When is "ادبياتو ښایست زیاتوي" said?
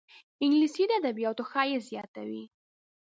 0.99-2.43